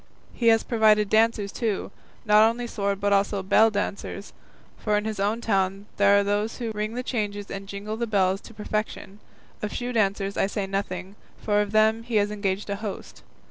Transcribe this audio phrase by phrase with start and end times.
[0.33, 1.91] He has provided dancers too,
[2.25, 4.33] not only sword but also bell dancers,
[4.75, 8.07] for in his own town there are those who ring the changes and jingle the
[8.07, 9.19] bells to perfection;
[9.61, 13.21] of shoe dancers I say nothing, for of them he has engaged a host.